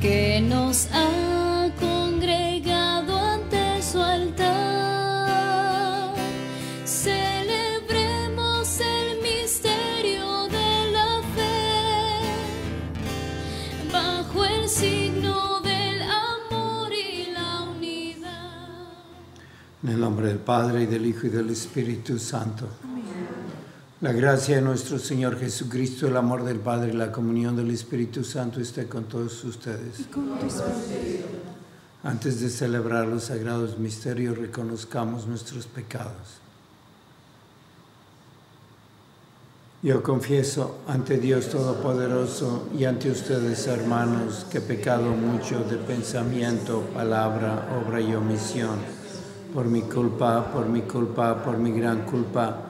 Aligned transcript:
que 0.00 0.40
nos 0.40 0.88
ha 0.92 1.68
congregado 1.78 3.18
ante 3.18 3.82
su 3.82 4.00
altar, 4.00 4.54
celebremos 6.86 8.80
el 8.80 9.20
misterio 9.22 10.48
de 10.48 10.92
la 10.92 11.20
fe 11.34 12.20
bajo 13.92 14.44
el 14.46 14.68
signo 14.70 15.60
del 15.60 16.02
amor 16.02 16.92
y 16.94 17.32
la 17.32 17.64
unidad. 17.64 18.88
En 19.82 19.90
el 19.90 20.00
nombre 20.00 20.28
del 20.28 20.38
Padre, 20.38 20.84
y 20.84 20.86
del 20.86 21.04
Hijo, 21.04 21.26
y 21.26 21.30
del 21.30 21.50
Espíritu 21.50 22.18
Santo. 22.18 22.68
La 24.00 24.12
gracia 24.12 24.56
de 24.56 24.62
nuestro 24.62 24.98
Señor 24.98 25.38
Jesucristo, 25.38 26.08
el 26.08 26.16
amor 26.16 26.42
del 26.42 26.58
Padre 26.58 26.88
y 26.88 26.96
la 26.96 27.12
comunión 27.12 27.54
del 27.54 27.70
Espíritu 27.70 28.24
Santo 28.24 28.58
esté 28.58 28.86
con 28.86 29.04
todos 29.04 29.44
ustedes. 29.44 30.06
Antes 32.02 32.40
de 32.40 32.48
celebrar 32.48 33.06
los 33.06 33.24
sagrados 33.24 33.78
misterios, 33.78 34.38
reconozcamos 34.38 35.26
nuestros 35.26 35.66
pecados. 35.66 36.40
Yo 39.82 40.02
confieso 40.02 40.78
ante 40.88 41.18
Dios 41.18 41.50
Todopoderoso 41.50 42.70
y 42.74 42.86
ante 42.86 43.10
ustedes, 43.10 43.66
hermanos, 43.66 44.46
que 44.50 44.58
he 44.58 44.62
pecado 44.62 45.10
mucho 45.10 45.62
de 45.64 45.76
pensamiento, 45.76 46.88
palabra, 46.94 47.68
obra 47.78 48.00
y 48.00 48.14
omisión. 48.14 48.78
Por 49.52 49.66
mi 49.66 49.82
culpa, 49.82 50.50
por 50.50 50.70
mi 50.70 50.80
culpa, 50.82 51.44
por 51.44 51.58
mi 51.58 51.72
gran 51.72 52.06
culpa. 52.06 52.69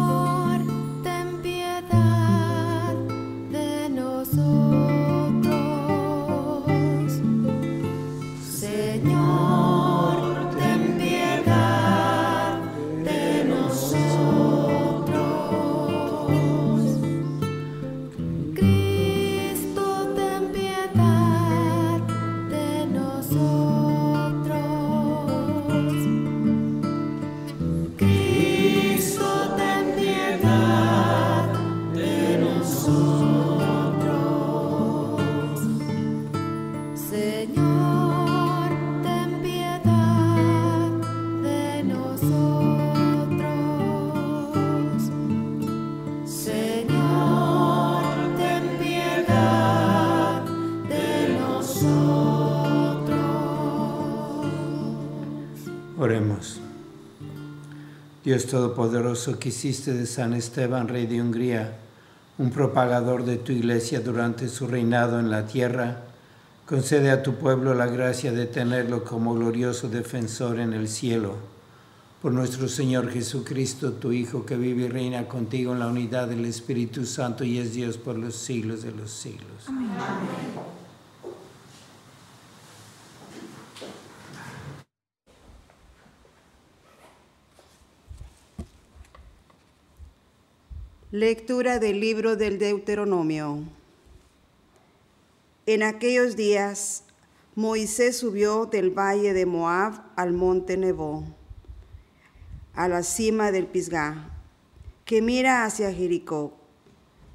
Dios 58.23 58.45
Todopoderoso, 58.45 59.39
que 59.39 59.49
hiciste 59.49 59.93
de 59.93 60.05
San 60.05 60.35
Esteban, 60.35 60.87
rey 60.87 61.07
de 61.07 61.19
Hungría, 61.19 61.77
un 62.37 62.51
propagador 62.51 63.25
de 63.25 63.37
tu 63.37 63.51
iglesia 63.51 63.99
durante 63.99 64.47
su 64.47 64.67
reinado 64.67 65.19
en 65.19 65.31
la 65.31 65.47
tierra, 65.47 66.03
concede 66.67 67.09
a 67.09 67.23
tu 67.23 67.35
pueblo 67.35 67.73
la 67.73 67.87
gracia 67.87 68.31
de 68.31 68.45
tenerlo 68.45 69.03
como 69.03 69.33
glorioso 69.33 69.89
defensor 69.89 70.59
en 70.59 70.73
el 70.73 70.87
cielo. 70.87 71.33
Por 72.21 72.31
nuestro 72.31 72.67
Señor 72.67 73.09
Jesucristo, 73.09 73.93
tu 73.93 74.11
Hijo, 74.11 74.45
que 74.45 74.55
vive 74.55 74.83
y 74.83 74.87
reina 74.87 75.27
contigo 75.27 75.73
en 75.73 75.79
la 75.79 75.87
unidad 75.87 76.27
del 76.27 76.45
Espíritu 76.45 77.07
Santo 77.07 77.43
y 77.43 77.57
es 77.57 77.73
Dios 77.73 77.97
por 77.97 78.19
los 78.19 78.35
siglos 78.35 78.83
de 78.83 78.91
los 78.91 79.09
siglos. 79.09 79.65
Lectura 91.13 91.77
del 91.77 91.99
libro 91.99 92.37
del 92.37 92.57
Deuteronomio. 92.57 93.65
En 95.65 95.83
aquellos 95.83 96.37
días, 96.37 97.03
Moisés 97.53 98.17
subió 98.17 98.65
del 98.65 98.97
valle 98.97 99.33
de 99.33 99.45
Moab 99.45 100.05
al 100.15 100.31
monte 100.31 100.77
Nebo, 100.77 101.25
a 102.73 102.87
la 102.87 103.03
cima 103.03 103.51
del 103.51 103.67
Pisgah, 103.67 104.29
que 105.03 105.21
mira 105.21 105.65
hacia 105.65 105.93
Jericó. 105.93 106.53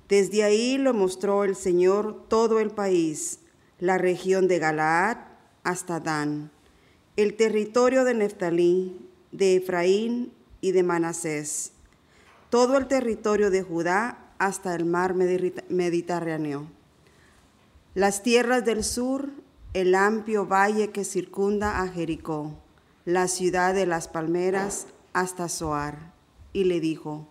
Desde 0.09 0.43
ahí 0.43 0.79
lo 0.79 0.95
mostró 0.95 1.45
el 1.45 1.55
Señor 1.55 2.29
todo 2.29 2.61
el 2.61 2.71
país, 2.71 3.41
la 3.79 3.99
región 3.99 4.49
de 4.49 4.59
Galaad 4.59 5.19
hasta 5.65 6.01
Dan, 6.01 6.51
el 7.17 7.37
territorio 7.37 8.05
de 8.05 8.15
Neftalí, 8.15 9.07
de 9.33 9.57
Efraín 9.57 10.33
y 10.63 10.73
de 10.73 10.83
Manasés 10.83 11.76
todo 12.51 12.77
el 12.77 12.87
territorio 12.87 13.51
de 13.51 13.62
Judá 13.62 14.19
hasta 14.39 14.75
el 14.75 14.84
mar 14.84 15.15
Mediterráneo, 15.15 16.69
las 17.95 18.22
tierras 18.22 18.65
del 18.65 18.84
sur, 18.84 19.31
el 19.72 19.95
amplio 19.95 20.47
valle 20.47 20.91
que 20.91 21.04
circunda 21.04 21.81
a 21.81 21.89
Jericó, 21.89 22.54
la 23.04 23.27
ciudad 23.28 23.75
de 23.75 23.87
las 23.87 24.09
palmeras 24.09 24.87
hasta 25.13 25.48
Zoar. 25.48 26.15
Y 26.53 26.65
le 26.65 26.81
dijo, 26.81 27.27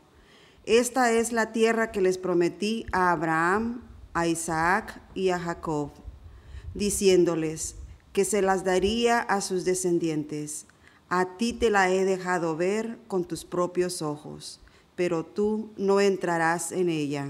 esta 0.65 1.11
es 1.11 1.31
la 1.31 1.51
tierra 1.51 1.91
que 1.91 2.01
les 2.01 2.17
prometí 2.17 2.85
a 2.91 3.11
Abraham, 3.11 3.81
a 4.13 4.27
Isaac 4.27 5.01
y 5.13 5.29
a 5.29 5.39
Jacob, 5.39 5.91
diciéndoles 6.73 7.75
que 8.13 8.25
se 8.25 8.41
las 8.41 8.63
daría 8.63 9.19
a 9.19 9.41
sus 9.41 9.65
descendientes. 9.65 10.65
A 11.09 11.37
ti 11.37 11.53
te 11.53 11.69
la 11.69 11.89
he 11.89 12.05
dejado 12.05 12.55
ver 12.55 12.97
con 13.07 13.25
tus 13.25 13.45
propios 13.45 14.01
ojos 14.01 14.59
pero 14.95 15.25
tú 15.25 15.71
no 15.77 15.99
entrarás 15.99 16.71
en 16.71 16.89
ella. 16.89 17.27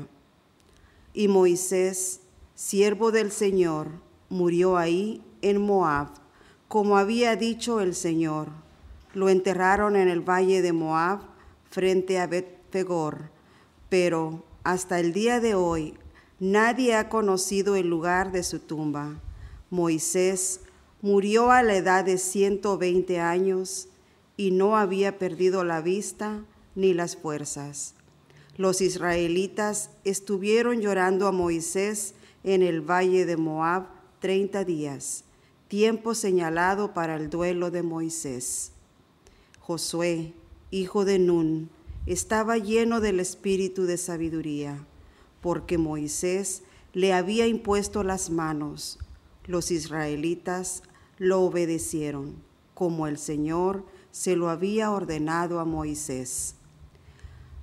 Y 1.14 1.28
Moisés, 1.28 2.22
siervo 2.54 3.12
del 3.12 3.32
Señor, 3.32 3.88
murió 4.30 4.78
ahí 4.78 5.24
en 5.42 5.62
Moab, 5.62 6.10
como 6.68 6.98
había 6.98 7.36
dicho 7.36 7.82
el 7.82 7.96
Señor. 7.96 8.50
Lo 9.14 9.30
enterraron 9.30 9.96
en 9.96 10.10
el 10.10 10.22
valle 10.22 10.62
de 10.62 10.74
Moab, 10.74 11.20
frente 11.70 12.20
a 12.20 12.28
Bet-Pegor, 12.28 13.30
pero 13.90 14.44
hasta 14.64 15.00
el 15.00 15.14
día 15.14 15.40
de 15.40 15.56
hoy 15.56 15.98
Nadie 16.40 16.96
ha 16.96 17.08
conocido 17.08 17.78
el 17.78 17.88
lugar 17.88 18.34
de 18.34 18.44
su 18.44 18.60
tumba. 18.60 19.22
Moisés 19.70 20.60
murió 21.02 21.50
a 21.50 21.64
la 21.64 21.76
edad 21.76 22.04
de 22.04 22.18
120 22.18 23.22
años 23.22 23.88
y 24.36 24.52
no 24.52 24.76
había 24.76 25.18
perdido 25.18 25.64
la 25.64 25.80
vista 25.80 26.44
ni 26.76 26.94
las 26.94 27.16
fuerzas. 27.16 27.96
Los 28.58 28.82
israelitas 28.82 29.90
estuvieron 30.04 30.82
llorando 30.82 31.28
a 31.28 31.32
Moisés 31.32 32.14
en 32.44 32.62
el 32.62 32.82
valle 32.82 33.26
de 33.26 33.38
Moab 33.38 33.88
30 34.20 34.64
días, 34.64 35.24
tiempo 35.68 36.16
señalado 36.16 36.94
para 36.94 37.16
el 37.16 37.30
duelo 37.30 37.72
de 37.72 37.84
Moisés. 37.84 38.72
Josué, 39.60 40.34
hijo 40.72 41.06
de 41.06 41.20
Nun, 41.20 41.70
estaba 42.06 42.58
lleno 42.58 43.02
del 43.02 43.20
espíritu 43.20 43.86
de 43.86 43.98
sabiduría, 43.98 44.86
porque 45.42 45.78
Moisés 45.78 46.64
le 46.94 47.14
había 47.14 47.48
impuesto 47.48 48.04
las 48.04 48.30
manos. 48.30 49.00
Los 49.46 49.72
israelitas 49.72 50.84
lo 51.18 51.42
obedecieron, 51.42 52.36
como 52.74 53.08
el 53.08 53.18
Señor 53.18 53.84
se 54.12 54.36
lo 54.36 54.50
había 54.50 54.92
ordenado 54.92 55.60
a 55.60 55.66
Moisés. 55.66 56.55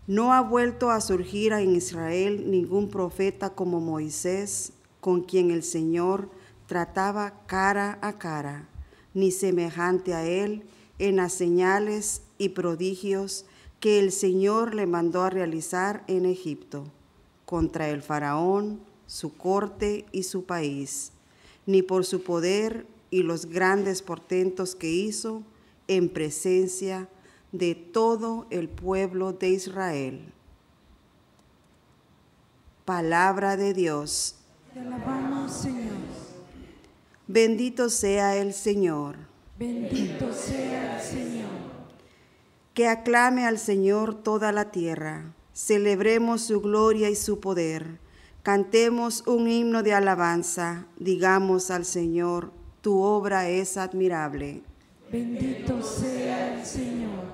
No 0.09 0.33
ha 0.33 0.41
vuelto 0.41 0.91
a 0.91 1.01
surgir 1.01 1.53
en 1.53 1.77
Israel 1.77 2.51
ningún 2.51 2.89
profeta 2.89 3.51
como 3.51 3.81
Moisés, 3.81 4.73
con 5.01 5.23
quien 5.23 5.53
el 5.53 5.63
Señor 5.63 6.29
trataba 6.67 7.45
cara 7.47 7.99
a 8.03 8.19
cara, 8.19 8.69
ni 9.15 9.31
semejante 9.31 10.15
a 10.15 10.27
él 10.27 10.65
en 10.99 11.17
las 11.17 11.33
señales 11.33 12.23
y 12.37 12.49
prodigios 12.51 13.45
que 13.79 14.01
el 14.01 14.11
Señor 14.11 14.75
le 14.75 14.87
mandó 14.87 15.23
a 15.23 15.31
realizar 15.31 16.03
en 16.09 16.27
Egipto, 16.27 16.85
contra 17.45 17.89
el 17.89 18.03
faraón, 18.03 18.81
su 19.07 19.37
corte 19.37 20.05
y 20.11 20.25
su 20.25 20.45
país, 20.45 21.13
ni 21.65 21.83
por 21.83 22.05
su 22.05 22.25
poder 22.25 22.87
y 23.11 23.23
los 23.23 23.47
grandes 23.47 24.03
portentos 24.03 24.75
que 24.75 24.91
hizo 24.91 25.45
en 25.87 26.09
presencia 26.09 27.01
de 27.03 27.22
todo 27.75 28.47
el 28.51 28.69
pueblo 28.69 29.33
de 29.33 29.51
Israel. 29.51 30.33
Palabra 32.85 33.57
de 33.57 33.75
Dios. 33.75 34.37
Te 34.73 34.81
alabamos, 34.81 35.53
Señor. 35.53 35.93
Bendito 37.27 37.89
sea 37.89 38.37
el 38.37 38.53
Señor. 38.53 39.17
Bendito 39.59 40.33
sea 40.33 40.97
el 40.97 41.03
Señor. 41.03 41.51
Que 42.75 42.89
aclame 42.89 43.47
al 43.47 43.59
Señor 43.59 44.15
toda 44.15 44.51
la 44.51 44.71
tierra. 44.71 45.35
Celebremos 45.53 46.43
su 46.43 46.61
gloria 46.61 47.11
y 47.11 47.17
su 47.17 47.39
poder. 47.39 48.01
Cantemos 48.43 49.27
un 49.27 49.49
himno 49.49 49.83
de 49.83 49.95
alabanza. 49.95 50.87
Digamos 50.99 51.71
al 51.71 51.85
Señor, 51.85 52.51
tu 52.81 53.01
obra 53.01 53.49
es 53.49 53.77
admirable. 53.77 54.63
Bendito 55.13 55.83
sea 55.83 56.59
el 56.59 56.67
Señor. 56.67 57.32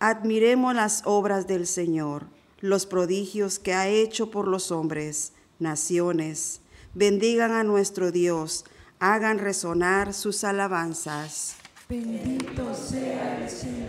Admiremos 0.00 0.76
las 0.76 1.02
obras 1.06 1.48
del 1.48 1.66
Señor, 1.66 2.26
los 2.60 2.86
prodigios 2.86 3.58
que 3.58 3.74
ha 3.74 3.88
hecho 3.88 4.30
por 4.30 4.46
los 4.46 4.70
hombres, 4.70 5.32
naciones. 5.58 6.60
Bendigan 6.94 7.50
a 7.50 7.64
nuestro 7.64 8.12
Dios, 8.12 8.64
hagan 9.00 9.38
resonar 9.38 10.14
sus 10.14 10.44
alabanzas. 10.44 11.56
Bendito 11.88 12.74
sea 12.74 13.42
el 13.42 13.50
Señor. 13.50 13.88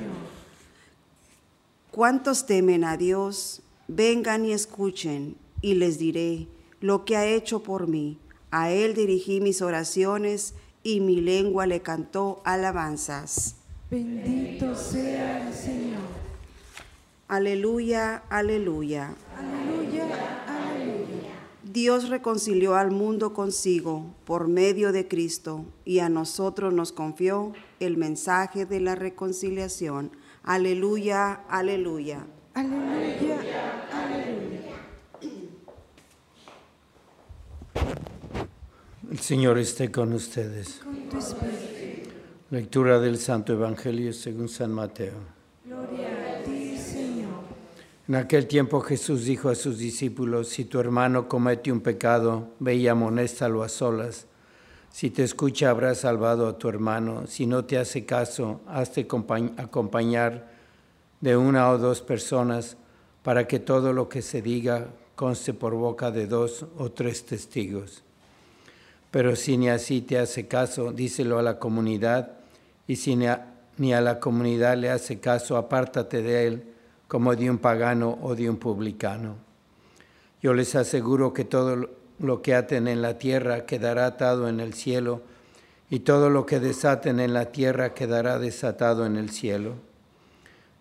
¿Cuántos 1.91 2.47
temen 2.47 2.85
a 2.85 2.97
Dios? 2.97 3.61
Vengan 3.88 4.45
y 4.45 4.53
escuchen, 4.53 5.35
y 5.61 5.75
les 5.75 6.00
diré 6.00 6.47
lo 6.81 7.06
que 7.06 7.17
ha 7.17 7.25
hecho 7.27 7.61
por 7.61 7.88
mí. 7.88 8.17
A 8.50 8.71
Él 8.71 8.95
dirigí 8.95 9.41
mis 9.41 9.61
oraciones 9.61 10.56
y 10.81 11.01
mi 11.01 11.21
lengua 11.21 11.67
le 11.67 11.81
cantó 11.81 12.41
alabanzas. 12.45 13.56
Bendito 13.91 14.75
sea 14.75 15.47
el 15.47 15.53
Señor. 15.53 15.88
Aleluya, 17.29 18.23
aleluya. 18.29 19.13
Aleluya, 19.37 20.03
aleluya. 20.47 21.29
Dios 21.61 22.09
reconcilió 22.09 22.73
al 22.75 22.89
mundo 22.89 23.33
consigo 23.33 24.15
por 24.25 24.47
medio 24.47 24.91
de 24.91 25.07
Cristo 25.07 25.65
y 25.85 25.99
a 25.99 26.09
nosotros 26.09 26.73
nos 26.73 26.91
confió 26.91 27.53
el 27.79 27.97
mensaje 27.97 28.65
de 28.65 28.79
la 28.79 28.95
reconciliación. 28.95 30.09
Aleluya, 30.41 31.41
aleluya. 31.49 32.25
Aleluya, 32.55 33.37
aleluya. 33.93 34.75
El 39.11 39.19
Señor 39.19 39.59
esté 39.59 39.91
con 39.91 40.13
ustedes. 40.13 40.81
Con 40.83 40.95
tu 41.09 41.19
espíritu. 41.19 42.09
Lectura 42.49 42.99
del 42.99 43.19
Santo 43.19 43.53
Evangelio 43.53 44.13
según 44.13 44.49
San 44.49 44.71
Mateo. 44.71 45.38
En 48.09 48.15
aquel 48.15 48.47
tiempo 48.47 48.81
Jesús 48.81 49.25
dijo 49.25 49.50
a 49.50 49.56
sus 49.56 49.77
discípulos, 49.77 50.47
si 50.47 50.65
tu 50.65 50.79
hermano 50.79 51.27
comete 51.27 51.71
un 51.71 51.79
pecado, 51.79 52.47
ve 52.57 52.73
y 52.73 52.88
amonéstalo 52.88 53.61
a 53.61 53.69
solas. 53.69 54.25
Si 54.91 55.11
te 55.11 55.23
escucha, 55.23 55.69
habrás 55.69 56.00
salvado 56.00 56.47
a 56.47 56.57
tu 56.57 56.67
hermano. 56.69 57.27
Si 57.27 57.45
no 57.45 57.65
te 57.65 57.77
hace 57.77 58.07
caso, 58.07 58.61
hazte 58.65 59.07
compañ- 59.07 59.53
acompañar 59.59 60.47
de 61.21 61.38
una 61.38 61.69
o 61.69 61.77
dos 61.77 62.01
personas 62.01 62.77
para 63.21 63.45
que 63.45 63.59
todo 63.59 63.94
lo 63.94 64.09
que 64.09 64.23
se 64.23 64.41
diga 64.41 64.88
conste 65.15 65.53
por 65.53 65.75
boca 65.75 66.09
de 66.09 66.25
dos 66.25 66.65
o 66.79 66.91
tres 66.91 67.27
testigos. 67.27 68.01
Pero 69.11 69.35
si 69.35 69.56
ni 69.56 69.69
así 69.69 70.01
te 70.01 70.17
hace 70.17 70.47
caso, 70.47 70.91
díselo 70.94 71.38
a 71.38 71.44
la 71.44 71.59
comunidad, 71.59 72.39
y 72.88 72.95
si 72.95 73.15
ni 73.15 73.27
a, 73.27 73.53
ni 73.77 73.94
a 73.94 74.01
la 74.01 74.19
comunidad 74.19 74.77
le 74.77 74.89
hace 74.89 75.19
caso, 75.19 75.57
apártate 75.57 76.23
de 76.23 76.47
él 76.47 76.63
como 77.09 77.35
de 77.35 77.50
un 77.50 77.57
pagano 77.57 78.19
o 78.21 78.35
de 78.35 78.50
un 78.50 78.57
publicano. 78.57 79.35
Yo 80.41 80.53
les 80.53 80.75
aseguro 80.75 81.33
que 81.33 81.44
todo 81.44 81.89
lo- 82.19 82.41
que 82.41 82.53
aten 82.53 82.88
en 82.88 83.01
la 83.01 83.17
tierra 83.17 83.65
quedará 83.65 84.06
atado 84.06 84.47
en 84.47 84.59
el 84.59 84.73
cielo, 84.73 85.21
y 85.89 86.01
todo 86.01 86.29
lo 86.29 86.45
que 86.45 86.59
desaten 86.59 87.19
en 87.19 87.33
la 87.33 87.51
tierra 87.51 87.95
quedará 87.95 88.38
desatado 88.38 89.07
en 89.07 89.17
el 89.17 89.31
cielo. 89.31 89.73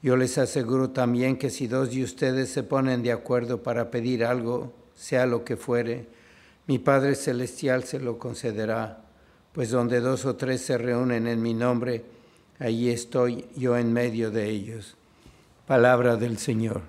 Yo 0.02 0.16
les 0.16 0.36
aseguro 0.36 0.90
también 0.90 1.38
que 1.38 1.48
si 1.48 1.66
dos 1.66 1.90
de 1.90 2.04
ustedes 2.04 2.50
se 2.50 2.62
ponen 2.62 3.02
de 3.02 3.10
acuerdo 3.10 3.62
para 3.62 3.90
pedir 3.90 4.22
algo, 4.22 4.74
sea 4.94 5.24
lo 5.24 5.44
que 5.44 5.56
fuere, 5.56 6.06
mi 6.66 6.78
Padre 6.78 7.14
Celestial 7.14 7.84
se 7.84 8.00
lo 8.00 8.18
concederá, 8.18 9.00
pues 9.54 9.70
donde 9.70 10.00
dos 10.00 10.26
o 10.26 10.36
tres 10.36 10.60
se 10.60 10.76
reúnen 10.76 11.26
en 11.26 11.40
mi 11.40 11.54
nombre, 11.54 12.04
allí 12.58 12.90
estoy 12.90 13.46
yo 13.56 13.78
en 13.78 13.94
medio 13.94 14.30
de 14.30 14.50
ellos. 14.50 14.94
Palabra 15.68 16.16
del 16.16 16.38
Señor. 16.38 16.80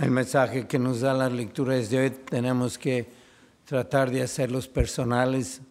El 0.00 0.10
mensaje 0.10 0.66
que 0.66 0.80
nos 0.80 1.00
da 1.02 1.14
las 1.14 1.30
lecturas 1.30 1.88
de 1.88 1.98
hoy 2.00 2.10
tenemos 2.10 2.76
que 2.76 3.06
tratar 3.64 4.10
de 4.10 4.22
hacerlos 4.22 4.66
personales. 4.66 5.62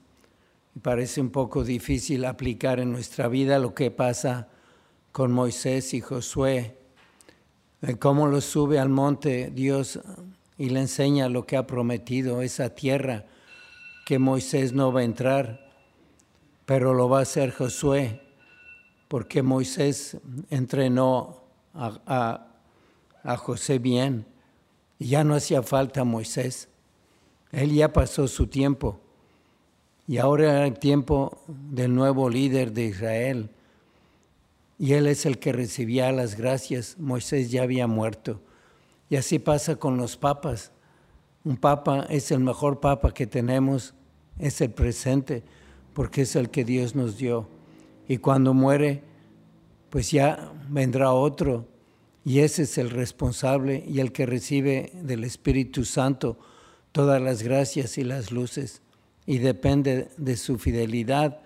Parece 0.82 1.20
un 1.20 1.32
poco 1.32 1.66
difícil 1.66 2.24
aplicar 2.24 2.80
en 2.80 2.94
nuestra 2.94 3.28
vida 3.28 3.60
lo 3.60 3.76
que 3.76 3.92
pasa 3.92 4.48
con 5.12 5.34
Moisés 5.34 5.94
y 5.94 6.00
Josué, 6.00 6.78
de 7.82 8.00
cómo 8.00 8.28
los 8.28 8.46
sube 8.46 8.80
al 8.80 8.88
monte 8.88 9.52
Dios 9.54 10.00
y 10.58 10.70
le 10.70 10.80
enseña 10.80 11.28
lo 11.28 11.46
que 11.46 11.58
ha 11.58 11.68
prometido, 11.68 12.42
esa 12.42 12.70
tierra 12.70 13.26
que 14.06 14.18
Moisés 14.18 14.72
no 14.72 14.94
va 14.94 15.02
a 15.02 15.04
entrar, 15.04 15.71
pero 16.72 16.94
lo 16.94 17.10
va 17.10 17.20
a 17.20 17.24
hacer 17.24 17.52
Josué, 17.52 18.22
porque 19.10 19.44
Moisés 19.44 20.16
entrenó 20.50 21.44
a, 21.74 22.48
a- 23.26 23.36
José 23.36 23.78
bien, 23.78 24.26
y 24.98 25.08
ya 25.10 25.26
no 25.26 25.36
hacía 25.36 25.64
falta 25.64 26.06
Moisés, 26.06 26.70
él 27.52 27.74
ya 27.74 27.92
pasó 27.92 28.26
su 28.30 28.48
tiempo, 28.48 29.02
y 30.08 30.18
ahora 30.18 30.46
era 30.46 30.66
el 30.66 30.80
tiempo 30.80 31.44
del 31.50 31.94
nuevo 31.94 32.30
líder 32.30 32.72
de 32.72 32.86
Israel, 32.86 33.50
y 34.80 34.94
él 34.94 35.08
es 35.08 35.26
el 35.26 35.40
que 35.40 35.52
recibía 35.52 36.10
las 36.14 36.38
gracias, 36.38 36.96
Moisés 36.98 37.52
ya 37.52 37.64
había 37.64 37.86
muerto, 37.86 38.40
y 39.10 39.18
así 39.18 39.40
pasa 39.40 39.76
con 39.76 39.98
los 39.98 40.16
papas, 40.16 40.72
un 41.44 41.58
papa 41.58 42.06
es 42.10 42.32
el 42.32 42.40
mejor 42.40 42.80
papa 42.80 43.14
que 43.14 43.28
tenemos, 43.28 43.94
es 44.40 44.62
el 44.62 44.72
presente, 44.72 45.44
porque 45.94 46.22
es 46.22 46.36
el 46.36 46.50
que 46.50 46.64
Dios 46.64 46.96
nos 46.96 47.18
dio. 47.18 47.48
Y 48.08 48.18
cuando 48.18 48.54
muere, 48.54 49.04
pues 49.90 50.12
ya 50.12 50.54
vendrá 50.70 51.12
otro, 51.12 51.68
y 52.24 52.40
ese 52.40 52.64
es 52.64 52.78
el 52.78 52.90
responsable 52.90 53.84
y 53.88 54.00
el 54.00 54.12
que 54.12 54.26
recibe 54.26 54.92
del 54.94 55.24
Espíritu 55.24 55.86
Santo 55.86 56.38
todas 56.92 57.22
las 57.22 57.42
gracias 57.42 57.98
y 57.98 58.04
las 58.04 58.32
luces, 58.32 58.82
y 59.26 59.38
depende 59.40 60.10
de 60.18 60.38
su 60.38 60.58
fidelidad 60.58 61.40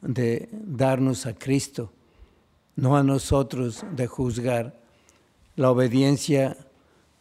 de 0.00 0.48
darnos 0.52 1.26
a 1.26 1.34
Cristo, 1.34 1.92
no 2.76 2.96
a 2.96 3.02
nosotros 3.02 3.84
de 3.94 4.06
juzgar. 4.06 4.80
La 5.56 5.70
obediencia 5.70 6.56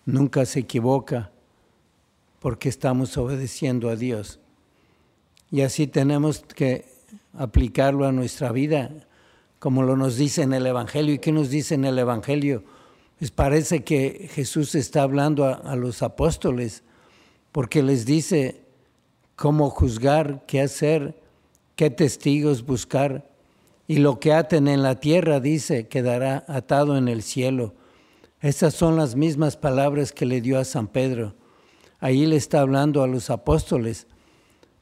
nunca 0.05 0.45
se 0.45 0.59
equivoca 0.59 1.31
porque 2.39 2.69
estamos 2.69 3.17
obedeciendo 3.17 3.89
a 3.89 3.95
Dios. 3.95 4.39
Y 5.51 5.61
así 5.61 5.87
tenemos 5.87 6.39
que 6.39 6.85
aplicarlo 7.37 8.05
a 8.05 8.11
nuestra 8.11 8.51
vida, 8.51 8.91
como 9.57 9.83
lo 9.83 9.95
nos 9.95 10.17
dice 10.17 10.43
en 10.43 10.53
el 10.53 10.65
Evangelio. 10.65 11.15
¿Y 11.15 11.19
qué 11.19 11.31
nos 11.31 11.49
dice 11.49 11.75
en 11.75 11.85
el 11.85 11.97
Evangelio? 11.97 12.63
Pues 13.17 13.31
parece 13.31 13.83
que 13.83 14.29
Jesús 14.33 14.75
está 14.75 15.01
hablando 15.01 15.45
a, 15.45 15.75
los 15.75 16.03
apóstoles, 16.03 16.83
porque 17.51 17.83
les 17.83 18.05
dice 18.05 18.61
cómo 19.35 19.69
juzgar, 19.69 20.45
qué 20.45 20.61
hacer, 20.61 21.19
qué 21.75 21.89
testigos 21.89 22.65
buscar. 22.65 23.29
Y 23.87 23.97
lo 23.97 24.19
que 24.19 24.33
aten 24.33 24.67
en 24.67 24.83
la 24.83 24.99
tierra, 24.99 25.39
dice, 25.39 25.87
quedará 25.87 26.45
atado 26.47 26.95
en 26.95 27.07
el 27.07 27.23
cielo. 27.23 27.73
Estas 28.39 28.75
son 28.75 28.95
las 28.95 29.15
mismas 29.15 29.57
palabras 29.57 30.13
que 30.13 30.25
le 30.25 30.39
dio 30.39 30.59
a 30.59 30.63
San 30.63 30.87
Pedro. 30.87 31.35
Ahí 31.99 32.25
le 32.25 32.37
está 32.37 32.61
hablando 32.61 33.03
a 33.03 33.07
los 33.07 33.29
apóstoles. 33.29 34.07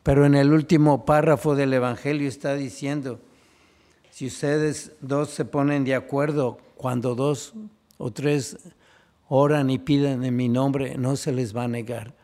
Pero 0.08 0.26
en 0.26 0.36
el 0.36 0.54
último 0.54 1.04
párrafo 1.04 1.54
del 1.54 1.74
Evangelio 1.74 2.30
está 2.30 2.56
diciendo, 2.56 3.20
si 4.10 4.28
ustedes 4.28 4.94
dos 5.02 5.32
se 5.32 5.44
ponen 5.44 5.84
de 5.84 5.96
acuerdo, 5.96 6.60
cuando 6.78 7.14
dos 7.14 7.54
o 7.98 8.10
tres 8.14 8.58
oran 9.28 9.70
y 9.70 9.80
piden 9.80 10.24
en 10.24 10.34
mi 10.34 10.48
nombre, 10.48 10.98
no 10.98 11.18
se 11.18 11.34
les 11.34 11.54
va 11.54 11.64
a 11.64 11.68
negar. 11.68 12.16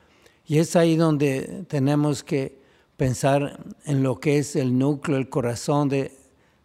Y 0.45 0.59
es 0.59 0.77
ahí 0.77 0.95
donde 0.95 1.65
tenemos 1.67 2.23
que 2.23 2.57
pensar 2.95 3.59
en 3.83 4.01
lo 4.01 4.17
que 4.17 4.37
es 4.37 4.55
el 4.55 4.77
núcleo, 4.77 5.17
el 5.17 5.27
corazón 5.27 5.89
de, 5.89 6.13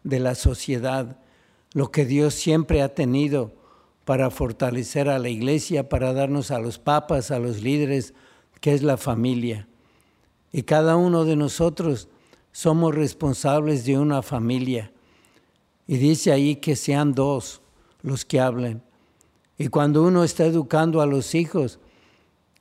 de 0.05 0.21
la 0.21 0.37
sociedad, 0.37 1.19
lo 1.73 1.91
que 1.91 2.07
Dios 2.07 2.35
siempre 2.35 2.81
ha 2.81 2.95
tenido 2.95 3.57
para 4.05 4.31
fortalecer 4.31 5.09
a 5.09 5.19
la 5.19 5.31
iglesia, 5.31 5.89
para 5.89 6.13
darnos 6.13 6.53
a 6.53 6.61
los 6.61 6.79
papas, 6.79 7.33
a 7.33 7.41
los 7.41 7.61
líderes, 7.61 8.15
que 8.61 8.73
es 8.73 8.85
la 8.85 8.97
familia. 8.97 9.67
Y 10.53 10.63
cada 10.63 10.97
uno 10.97 11.25
de 11.25 11.37
nosotros 11.37 12.09
somos 12.53 12.95
responsables 12.95 13.85
de 13.85 13.99
una 13.99 14.23
familia. 14.23 14.93
Y 15.87 15.97
dice 15.97 16.33
ahí 16.33 16.57
que 16.57 16.77
sean 16.77 17.13
dos 17.13 17.61
los 18.03 18.25
que 18.25 18.41
hablen. 18.41 18.83
Y 19.57 19.69
cuando 19.69 20.03
uno 20.03 20.25
está 20.25 20.45
educando 20.47 21.01
a 21.01 21.07
los 21.07 21.35
hijos, 21.35 21.81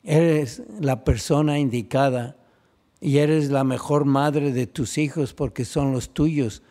eres 0.03 0.63
la 0.79 1.03
persona 1.03 1.59
indicada 1.59 2.37
y 2.99 3.17
eres 3.17 3.49
la 3.49 3.63
mejor 3.63 4.05
madre 4.05 4.51
de 4.51 4.65
tus 4.65 4.97
hijos 4.97 5.33
porque 5.33 5.65
son 5.65 5.91
los 5.91 6.13
tuyos 6.13 6.63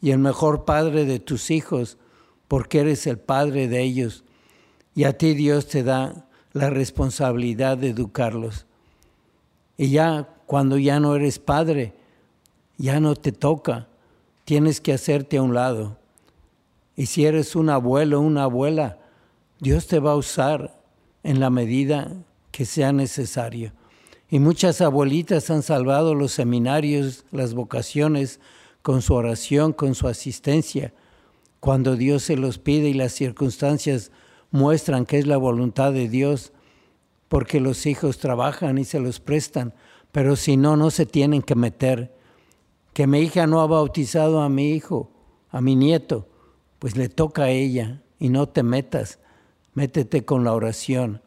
y 0.00 0.10
el 0.10 0.18
mejor 0.18 0.64
padre 0.64 1.04
de 1.04 1.18
tus 1.18 1.50
hijos 1.50 1.98
porque 2.48 2.80
eres 2.80 3.06
el 3.06 3.18
padre 3.18 3.66
de 3.66 3.82
ellos. 3.82 4.24
Y 4.94 5.04
a 5.04 5.16
ti 5.16 5.34
Dios 5.34 5.66
te 5.66 5.82
da 5.82 6.28
la 6.52 6.68
responsabilidad 6.68 7.78
de 7.78 7.88
educarlos. 7.88 8.66
Y 9.78 9.90
ya 9.90 10.28
cuando 10.52 10.76
ya 10.76 11.00
no 11.00 11.16
eres 11.16 11.38
padre, 11.38 11.94
ya 12.76 13.00
no 13.00 13.16
te 13.16 13.32
toca, 13.32 13.88
tienes 14.44 14.82
que 14.82 14.92
hacerte 14.92 15.38
a 15.38 15.42
un 15.42 15.54
lado. 15.54 15.96
Y 16.94 17.06
si 17.06 17.24
eres 17.24 17.56
un 17.56 17.70
abuelo 17.70 18.20
una 18.20 18.42
abuela, 18.42 18.98
Dios 19.60 19.86
te 19.86 19.98
va 19.98 20.12
a 20.12 20.16
usar 20.16 20.78
en 21.22 21.40
la 21.40 21.48
medida 21.48 22.12
que 22.50 22.66
sea 22.66 22.92
necesario. 22.92 23.72
Y 24.28 24.40
muchas 24.40 24.82
abuelitas 24.82 25.48
han 25.48 25.62
salvado 25.62 26.14
los 26.14 26.32
seminarios, 26.32 27.24
las 27.30 27.54
vocaciones, 27.54 28.38
con 28.82 29.00
su 29.00 29.14
oración, 29.14 29.72
con 29.72 29.94
su 29.94 30.06
asistencia, 30.06 30.92
cuando 31.60 31.96
Dios 31.96 32.24
se 32.24 32.36
los 32.36 32.58
pide 32.58 32.90
y 32.90 32.92
las 32.92 33.12
circunstancias 33.12 34.10
muestran 34.50 35.06
que 35.06 35.18
es 35.18 35.26
la 35.26 35.38
voluntad 35.38 35.94
de 35.94 36.10
Dios, 36.10 36.52
porque 37.30 37.58
los 37.58 37.86
hijos 37.86 38.18
trabajan 38.18 38.76
y 38.76 38.84
se 38.84 39.00
los 39.00 39.18
prestan, 39.18 39.72
pero 40.12 40.36
si 40.36 40.56
no, 40.56 40.76
no 40.76 40.90
se 40.90 41.06
tienen 41.06 41.42
que 41.42 41.54
meter. 41.54 42.14
Que 42.92 43.06
mi 43.06 43.20
hija 43.20 43.46
no 43.46 43.62
ha 43.62 43.66
bautizado 43.66 44.42
a 44.42 44.50
mi 44.50 44.72
hijo, 44.72 45.10
a 45.50 45.62
mi 45.62 45.74
nieto, 45.74 46.28
pues 46.78 46.96
le 46.96 47.08
toca 47.08 47.44
a 47.44 47.50
ella 47.50 48.02
y 48.18 48.28
no 48.28 48.48
te 48.48 48.62
metas, 48.62 49.18
métete 49.72 50.24
con 50.24 50.44
la 50.44 50.52
oración. 50.52 51.22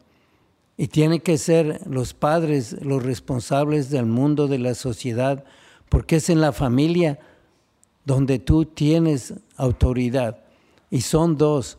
Y 0.76 0.88
tienen 0.88 1.20
que 1.20 1.38
ser 1.38 1.80
los 1.86 2.14
padres 2.14 2.76
los 2.82 3.02
responsables 3.02 3.90
del 3.90 4.06
mundo, 4.06 4.46
de 4.46 4.58
la 4.58 4.74
sociedad, 4.74 5.44
porque 5.88 6.16
es 6.16 6.30
en 6.30 6.40
la 6.40 6.52
familia 6.52 7.18
donde 8.04 8.38
tú 8.38 8.66
tienes 8.66 9.34
autoridad. 9.56 10.44
Y 10.90 11.00
son 11.00 11.36
dos. 11.36 11.78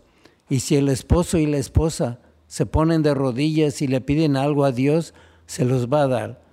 Y 0.49 0.59
si 0.59 0.75
el 0.75 0.89
esposo 0.89 1.37
y 1.37 1.45
la 1.45 1.57
esposa 1.57 2.19
se 2.47 2.65
ponen 2.65 3.03
de 3.03 3.13
rodillas 3.13 3.81
y 3.81 3.87
le 3.87 4.01
piden 4.01 4.35
algo 4.35 4.65
a 4.65 4.71
Dios, 4.71 5.13
se 5.45 5.63
los 5.63 5.87
va 5.87 6.03
a 6.03 6.07
dar. 6.07 6.46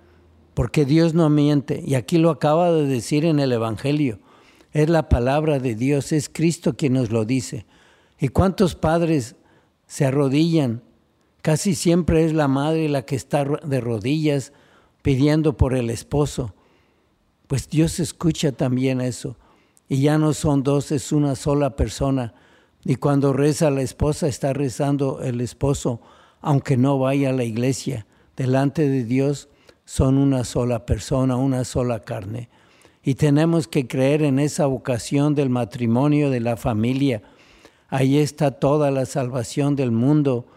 Porque 0.55 0.85
Dios 0.85 1.13
no 1.13 1.29
miente. 1.29 1.83
Y 1.85 1.93
aquí 1.93 2.17
lo 2.17 2.31
acaba 2.31 2.71
de 2.71 2.87
decir 2.87 3.25
en 3.25 3.39
el 3.39 3.51
Evangelio. 3.51 4.19
Es 4.71 4.89
la 4.89 5.07
palabra 5.07 5.59
de 5.59 5.75
Dios, 5.75 6.11
es 6.11 6.27
Cristo 6.29 6.75
quien 6.75 6.93
nos 6.93 7.11
lo 7.11 7.25
dice. 7.25 7.65
¿Y 8.19 8.29
cuántos 8.29 8.75
padres 8.75 9.35
se 9.85 10.05
arrodillan? 10.05 10.81
Casi 11.41 11.75
siempre 11.75 12.25
es 12.25 12.33
la 12.33 12.47
madre 12.47 12.89
la 12.89 13.03
que 13.03 13.15
está 13.15 13.45
de 13.45 13.81
rodillas 13.81 14.51
pidiendo 15.01 15.55
por 15.55 15.75
el 15.75 15.89
esposo. 15.89 16.55
Pues 17.47 17.69
Dios 17.69 17.99
escucha 17.99 18.51
también 18.51 19.01
eso. 19.01 19.37
Y 19.87 20.01
ya 20.01 20.17
no 20.17 20.33
son 20.33 20.63
dos, 20.63 20.91
es 20.91 21.11
una 21.11 21.35
sola 21.35 21.75
persona. 21.75 22.33
Y 22.83 22.95
cuando 22.95 23.33
reza 23.33 23.69
la 23.69 23.81
esposa, 23.81 24.27
está 24.27 24.53
rezando 24.53 25.21
el 25.21 25.41
esposo, 25.41 26.01
aunque 26.41 26.77
no 26.77 26.97
vaya 26.97 27.29
a 27.29 27.33
la 27.33 27.43
iglesia. 27.43 28.07
Delante 28.35 28.89
de 28.89 29.03
Dios 29.03 29.49
son 29.85 30.17
una 30.17 30.43
sola 30.43 30.85
persona, 30.85 31.35
una 31.37 31.63
sola 31.63 32.01
carne. 32.01 32.49
Y 33.03 33.15
tenemos 33.15 33.67
que 33.67 33.87
creer 33.87 34.23
en 34.23 34.39
esa 34.39 34.65
vocación 34.65 35.35
del 35.35 35.49
matrimonio, 35.49 36.31
de 36.31 36.39
la 36.39 36.57
familia. 36.57 37.21
Ahí 37.87 38.17
está 38.17 38.51
toda 38.51 38.89
la 38.89 39.05
salvación 39.05 39.75
del 39.75 39.91
mundo, 39.91 40.47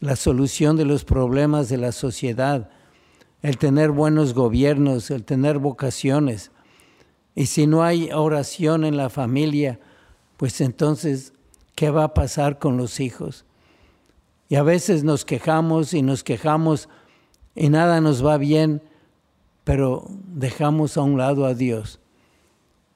la 0.00 0.16
solución 0.16 0.76
de 0.76 0.84
los 0.84 1.04
problemas 1.04 1.68
de 1.68 1.78
la 1.78 1.92
sociedad, 1.92 2.70
el 3.40 3.56
tener 3.56 3.92
buenos 3.92 4.34
gobiernos, 4.34 5.12
el 5.12 5.24
tener 5.24 5.58
vocaciones. 5.58 6.50
Y 7.36 7.46
si 7.46 7.68
no 7.68 7.84
hay 7.84 8.10
oración 8.12 8.84
en 8.84 8.96
la 8.96 9.10
familia, 9.10 9.78
pues 10.36 10.60
entonces, 10.60 11.32
¿qué 11.76 11.90
va 11.90 12.04
a 12.04 12.14
pasar 12.14 12.58
con 12.58 12.76
los 12.76 12.98
hijos? 12.98 13.44
Y 14.48 14.56
a 14.56 14.64
veces 14.64 15.04
nos 15.04 15.24
quejamos 15.24 15.94
y 15.94 16.02
nos 16.02 16.24
quejamos 16.24 16.88
y 17.54 17.68
nada 17.68 18.00
nos 18.00 18.24
va 18.24 18.38
bien, 18.38 18.82
pero 19.64 20.06
dejamos 20.08 20.96
a 20.96 21.02
un 21.02 21.18
lado 21.18 21.46
a 21.46 21.54
Dios. 21.54 22.00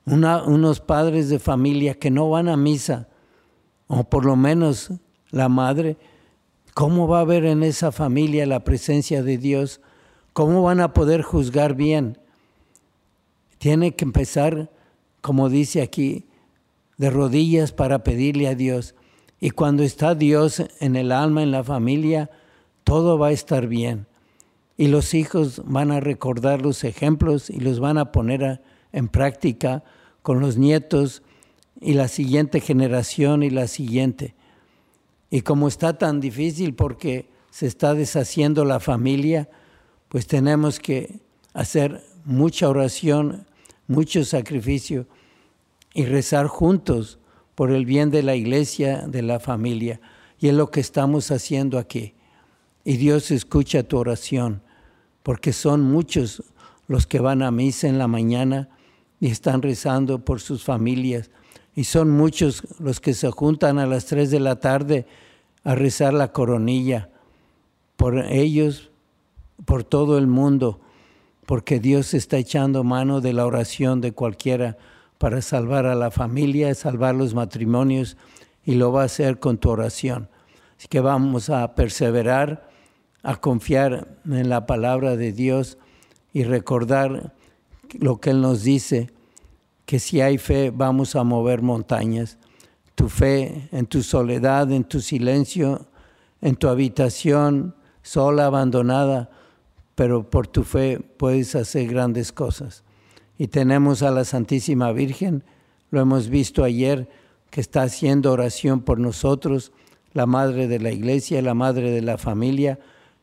Unos 0.07 0.81
padres 0.81 1.29
de 1.29 1.39
familia 1.39 1.95
que 1.95 2.11
no 2.11 2.31
van 2.31 2.49
a 2.49 2.57
misa, 2.57 3.09
o 3.89 4.05
por 4.05 4.25
lo 4.25 4.37
menos 4.37 4.91
la 5.31 5.49
madre, 5.49 5.97
¿cómo 6.75 7.09
va 7.09 7.19
a 7.19 7.23
haber 7.23 7.45
en 7.45 7.63
esa 7.63 7.93
familia 7.93 8.47
la 8.47 8.65
presencia 8.65 9.23
de 9.23 9.39
Dios? 9.39 9.81
¿Cómo 10.33 10.63
van 10.63 10.81
a 10.81 10.93
poder 10.93 11.23
juzgar 11.23 11.75
bien? 11.75 12.19
Tiene 13.59 13.95
que 13.95 14.05
empezar, 14.05 14.71
como 15.21 15.49
dice 15.49 15.83
aquí, 15.83 16.27
de 16.99 17.11
rodillas 17.11 17.73
para 17.73 18.05
pedirle 18.05 18.49
a 18.49 18.55
Dios. 18.55 18.95
Y 19.41 19.51
cuando 19.51 19.83
está 19.83 20.15
Dios 20.15 20.63
en 20.81 20.97
el 20.97 21.13
alma, 21.13 21.43
en 21.43 21.51
la 21.51 21.65
familia, 21.65 22.31
todo 22.85 23.19
va 23.19 23.29
a 23.29 23.33
estar 23.33 23.67
bien. 23.67 24.07
Y 24.77 24.89
los 24.89 25.15
hijos 25.15 25.63
van 25.65 25.91
a 25.91 26.01
recordar 26.01 26.63
los 26.63 26.85
ejemplos 26.85 27.51
y 27.51 27.61
los 27.61 27.81
van 27.81 27.99
a 27.99 28.13
poner 28.13 28.63
en 28.93 29.09
práctica 29.09 29.85
con 30.23 30.41
los 30.41 30.57
nietos 30.57 31.23
y 31.81 31.95
la 31.95 32.09
siguiente 32.09 32.61
generación 32.61 33.43
y 33.43 33.51
la 33.51 33.69
siguiente. 33.69 34.35
Y 35.31 35.43
como 35.43 35.69
está 35.69 35.99
tan 35.99 36.21
difícil 36.21 36.75
porque 36.75 37.29
se 37.51 37.67
está 37.67 37.95
deshaciendo 37.95 38.65
la 38.65 38.81
familia, 38.81 39.49
pues 40.09 40.27
tenemos 40.27 40.79
que 40.79 41.21
hacer 41.55 42.03
mucha 42.25 42.69
oración, 42.69 43.47
mucho 43.87 44.25
sacrificio 44.25 45.07
y 45.95 46.05
rezar 46.05 46.47
juntos 46.47 47.19
por 47.55 47.71
el 47.71 47.87
bien 47.87 48.11
de 48.11 48.23
la 48.23 48.37
iglesia, 48.37 49.07
de 49.07 49.23
la 49.23 49.41
familia. 49.41 50.01
Y 50.39 50.49
es 50.49 50.55
lo 50.55 50.71
que 50.71 50.81
estamos 50.81 51.31
haciendo 51.31 51.79
aquí. 51.79 52.15
Y 52.85 52.99
Dios 52.99 53.31
escucha 53.31 53.83
tu 53.83 53.97
oración, 53.97 54.63
porque 55.27 55.53
son 55.53 55.83
muchos 55.83 56.41
los 56.87 57.09
que 57.09 57.19
van 57.19 57.43
a 57.43 57.51
misa 57.51 57.89
en 57.89 57.99
la 57.99 58.07
mañana 58.07 58.69
y 59.19 59.27
están 59.27 59.61
rezando 59.61 60.25
por 60.25 60.41
sus 60.41 60.63
familias. 60.63 61.33
Y 61.75 61.83
son 61.83 62.13
muchos 62.13 62.63
los 62.79 63.01
que 63.01 63.13
se 63.13 63.29
juntan 63.33 63.81
a 63.81 63.87
las 63.87 64.07
3 64.07 64.31
de 64.31 64.39
la 64.39 64.61
tarde 64.61 65.05
a 65.65 65.75
rezar 65.75 66.15
la 66.15 66.31
coronilla 66.31 67.11
por 67.97 68.21
ellos, 68.21 68.93
por 69.65 69.83
todo 69.83 70.17
el 70.17 70.29
mundo, 70.29 70.81
porque 71.45 71.81
Dios 71.81 72.15
está 72.15 72.37
echando 72.37 72.85
mano 72.85 73.21
de 73.21 73.33
la 73.33 73.47
oración 73.47 74.01
de 74.01 74.13
cualquiera 74.13 74.79
para 75.19 75.43
salvar 75.43 75.87
a 75.87 75.97
la 75.97 76.13
familia, 76.13 76.73
salvar 76.77 77.17
los 77.17 77.35
matrimonios, 77.35 78.17
y 78.65 78.77
lo 78.77 78.93
va 78.93 79.03
a 79.03 79.07
hacer 79.07 79.41
con 79.41 79.59
tu 79.59 79.71
oración. 79.71 80.29
Así 80.79 80.87
que 80.87 81.01
vamos 81.01 81.51
a 81.51 81.75
perseverar, 81.75 82.66
a 83.27 83.35
confiar 83.35 84.07
en 84.25 84.49
la 84.49 84.67
palabra 84.67 85.17
de 85.17 85.33
Dios 85.33 85.79
y 86.33 86.45
recordar 86.45 87.35
lo 87.99 88.21
que 88.21 88.31
Él 88.31 88.41
nos 88.41 88.63
dice, 88.63 89.11
que 89.85 89.99
si 89.99 90.21
hay 90.21 90.39
fe 90.39 90.71
vamos 90.71 91.17
a 91.17 91.25
mover 91.25 91.61
montañas. 91.61 92.39
Tu 92.95 93.09
fe 93.09 93.69
en 93.73 93.87
tu 93.87 94.05
soledad, 94.05 94.71
en 94.71 94.85
tu 94.85 95.01
silencio, 95.01 95.89
en 96.41 96.55
tu 96.55 96.69
habitación 96.69 97.75
sola, 98.01 98.47
abandonada, 98.47 99.29
pero 99.97 100.31
por 100.31 100.47
tu 100.47 100.63
fe 100.63 101.01
puedes 101.01 101.57
hacer 101.57 101.89
grandes 101.89 102.31
cosas. 102.31 102.85
Y 103.39 103.49
tenemos 103.49 104.05
a 104.05 104.13
la 104.13 104.25
Santísima 104.25 104.93
Virgen, 104.93 105.43
lo 105.91 106.01
hemos 106.01 106.29
visto 106.29 106.63
ayer, 106.63 107.09
que 107.51 107.61
está 107.61 107.83
haciendo 107.83 108.31
oración 108.31 108.83
por 108.83 109.01
nosotros, 109.01 109.73
la 110.13 110.27
Madre 110.27 110.69
de 110.69 110.79
la 110.79 110.93
Iglesia, 110.93 111.43
la 111.43 111.55
Madre 111.55 111.91
de 111.91 112.03
la 112.03 112.19
familia, 112.19 112.79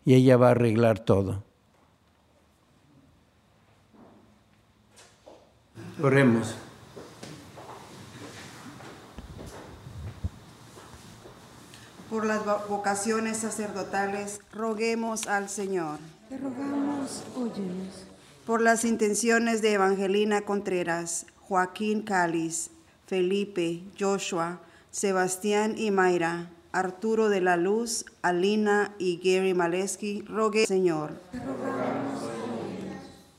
y 0.05 0.13
ella 0.15 0.37
va 0.37 0.47
a 0.49 0.51
arreglar 0.51 0.99
todo. 0.99 1.43
Oremos. 6.01 6.55
Por 12.09 12.25
las 12.25 12.43
vo- 12.45 12.67
vocaciones 12.67 13.37
sacerdotales, 13.37 14.39
roguemos 14.51 15.27
al 15.27 15.49
Señor. 15.49 15.97
Te 16.29 16.37
rogamos, 16.37 17.23
óyenos. 17.35 18.05
Por 18.45 18.61
las 18.61 18.85
intenciones 18.85 19.61
de 19.61 19.73
Evangelina 19.73 20.41
Contreras, 20.41 21.25
Joaquín 21.47 22.01
Cáliz, 22.03 22.69
Felipe, 23.07 23.81
Joshua, 23.99 24.59
Sebastián 24.91 25.75
y 25.77 25.91
Mayra, 25.91 26.49
Arturo 26.73 27.29
de 27.29 27.39
la 27.39 27.55
Luz, 27.55 28.03
Alina 28.23 28.95
y 28.97 29.17
Gary 29.17 29.53
Maleski, 29.53 30.23
rogue 30.23 30.65
Señor. 30.65 31.11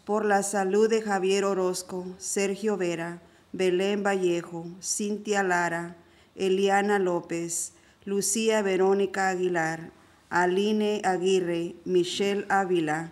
Por 0.05 0.25
la 0.25 0.45
salud 0.45 0.89
de 0.89 1.03
Javier 1.03 1.45
Orozco, 1.45 2.07
Sergio 2.17 2.77
Vera, 2.77 3.21
Belén 3.53 4.05
Vallejo, 4.05 4.67
Cintia 4.81 5.43
Lara, 5.43 5.97
Eliana 6.37 7.01
López, 7.01 7.73
Lucía 8.05 8.63
Verónica 8.63 9.31
Aguilar, 9.31 9.91
Aline 10.31 11.03
Aguirre, 11.05 11.75
Michelle 11.85 12.47
Ávila, 12.49 13.11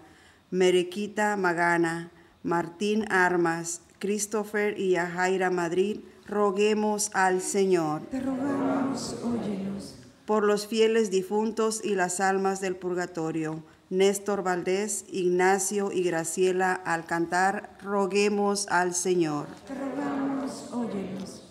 Merequita 0.52 1.36
Magana, 1.36 2.12
Martín 2.44 3.10
Armas, 3.10 3.80
Christopher 3.98 4.78
y 4.78 4.90
Yajaira 4.90 5.50
Madrid, 5.50 5.98
roguemos 6.28 7.10
al 7.12 7.40
Señor. 7.40 8.02
Te 8.02 8.20
rogamos, 8.20 9.16
óyenos. 9.24 10.01
Por 10.26 10.44
los 10.44 10.68
fieles 10.68 11.10
difuntos 11.10 11.84
y 11.84 11.94
las 11.96 12.20
almas 12.20 12.60
del 12.60 12.76
purgatorio, 12.76 13.62
Néstor 13.90 14.42
Valdés, 14.42 15.04
Ignacio 15.10 15.90
y 15.92 16.02
Graciela 16.04 16.72
Alcantar, 16.74 17.76
roguemos 17.82 18.68
al 18.68 18.94
Señor. 18.94 19.46
Te 19.66 19.74
rogamos, 19.74 20.70
óyenos. 20.72 21.42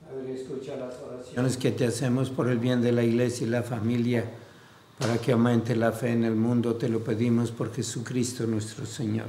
Padre, 0.00 0.34
escucha 0.34 0.76
las 0.76 0.94
oraciones 0.96 1.56
que 1.58 1.70
te 1.70 1.86
hacemos 1.86 2.30
por 2.30 2.48
el 2.48 2.58
bien 2.58 2.80
de 2.80 2.92
la 2.92 3.04
iglesia 3.04 3.46
y 3.46 3.50
la 3.50 3.62
familia, 3.62 4.24
para 4.98 5.18
que 5.18 5.32
aumente 5.32 5.76
la 5.76 5.92
fe 5.92 6.10
en 6.10 6.24
el 6.24 6.34
mundo. 6.34 6.76
Te 6.76 6.88
lo 6.88 7.04
pedimos 7.04 7.50
por 7.50 7.72
Jesucristo 7.72 8.46
nuestro 8.46 8.86
Señor. 8.86 9.28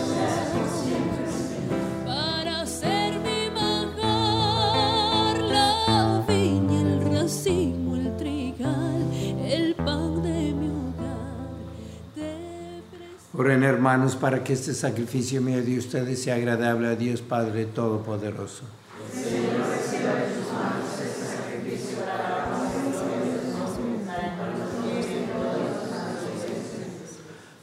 Oren 13.41 13.63
hermanos 13.63 14.15
para 14.15 14.43
que 14.43 14.53
este 14.53 14.71
sacrificio 14.75 15.41
mío 15.41 15.63
de 15.63 15.79
ustedes 15.79 16.21
sea 16.21 16.35
agradable 16.35 16.87
a 16.89 16.95
Dios 16.95 17.23
Padre 17.23 17.65
Todopoderoso. 17.65 18.65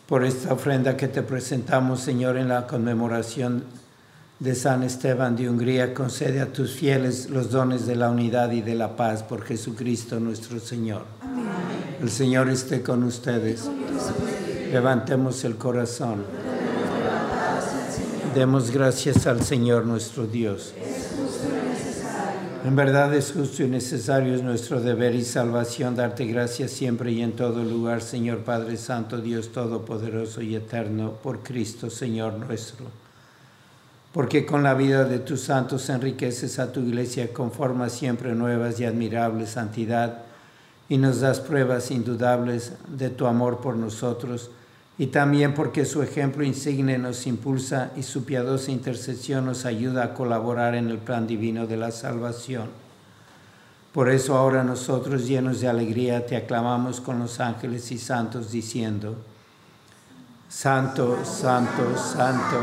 Por 0.09 0.25
esta 0.25 0.53
ofrenda 0.53 0.97
que 0.97 1.07
te 1.07 1.23
presentamos, 1.23 2.01
Señor, 2.01 2.39
en 2.39 2.49
la 2.49 2.67
conmemoración 2.67 3.63
de 4.41 4.57
San 4.57 4.83
Esteban 4.83 5.37
de 5.37 5.49
Hungría, 5.49 5.95
concede 5.95 6.41
a 6.41 6.53
tus 6.53 6.73
fieles 6.73 7.31
los 7.31 7.53
dones 7.53 7.87
de 7.87 7.95
la 7.95 8.11
unidad 8.11 8.51
y 8.51 8.63
de 8.63 8.75
la 8.75 8.97
paz 8.97 9.23
por 9.23 9.45
Jesucristo 9.45 10.19
nuestro 10.19 10.59
Señor. 10.59 11.05
El 12.03 12.11
Señor 12.11 12.49
esté 12.49 12.83
con 12.83 13.05
ustedes. 13.05 13.71
Levantemos 14.73 15.45
el 15.45 15.57
corazón. 15.57 16.25
Demos 18.35 18.71
gracias 18.71 19.27
al 19.27 19.43
Señor 19.43 19.87
nuestro 19.87 20.27
Dios. 20.27 20.75
En 22.65 22.77
verdad 22.77 23.15
es 23.15 23.33
justo 23.33 23.63
y 23.63 23.69
necesario, 23.69 24.35
es 24.35 24.43
nuestro 24.43 24.81
deber 24.81 25.15
y 25.15 25.25
salvación 25.25 25.97
darte 25.97 26.27
gracias 26.27 26.71
siempre 26.71 27.13
y 27.13 27.23
en 27.23 27.33
todo 27.33 27.65
lugar, 27.65 28.03
Señor 28.03 28.41
Padre 28.41 28.77
Santo, 28.77 29.19
Dios 29.23 29.53
Todopoderoso 29.53 30.43
y 30.43 30.55
Eterno, 30.55 31.13
por 31.23 31.43
Cristo, 31.43 31.89
Señor 31.89 32.35
nuestro. 32.35 32.85
Porque 34.13 34.45
con 34.45 34.63
la 34.63 34.75
vida 34.75 35.05
de 35.05 35.19
tus 35.19 35.41
santos 35.41 35.89
enriqueces 35.89 36.59
a 36.59 36.71
tu 36.71 36.81
iglesia 36.81 37.33
con 37.33 37.53
formas 37.53 37.93
siempre 37.93 38.35
nuevas 38.35 38.79
y 38.81 38.85
admirables 38.85 39.51
santidad 39.51 40.25
y 40.91 40.99
nos 40.99 41.21
das 41.21 41.41
pruebas 41.41 41.91
indudables 41.91 42.73
de 42.89 43.09
tu 43.09 43.27
amor 43.27 43.61
por 43.61 43.77
nosotros 43.77 44.51
y 44.99 45.07
también 45.07 45.55
porque 45.55 45.85
su 45.85 46.03
ejemplo 46.03 46.43
insigne 46.45 46.99
nos 46.99 47.27
impulsa 47.29 47.93
y 47.97 48.03
su 48.03 48.25
piadosa 48.25 48.73
intercesión 48.73 49.47
nos 49.47 49.65
ayuda 49.65 50.03
a 50.03 50.15
colaborar 50.15 50.75
en 50.75 50.89
el 50.89 50.99
plan 50.99 51.29
divino 51.29 51.69
de 51.69 51.77
la 51.77 51.93
salvación. 51.93 52.69
Por 53.93 54.11
eso 54.11 54.37
ahora 54.37 54.65
nosotros 54.65 55.27
llenos 55.27 55.61
de 55.61 55.69
alegría 55.69 56.27
te 56.27 56.37
aclamamos 56.37 57.01
con 57.01 57.21
los 57.21 57.39
ángeles 57.39 57.91
y 57.93 57.99
santos 57.99 58.51
diciendo, 58.51 59.17
Santo, 60.49 61.19
Santo, 61.25 61.97
Santo 61.97 62.57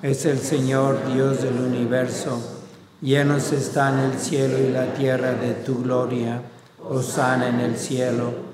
es 0.00 0.26
el 0.26 0.38
Señor 0.38 1.12
Dios 1.12 1.42
del 1.42 1.58
universo, 1.58 2.40
llenos 3.00 3.52
están 3.52 3.98
el 3.98 4.18
cielo 4.18 4.58
y 4.58 4.70
la 4.70 4.94
tierra 4.94 5.32
de 5.32 5.54
tu 5.54 5.82
gloria, 5.82 6.40
Osana 6.88 7.48
en 7.48 7.60
el 7.60 7.76
cielo. 7.76 8.53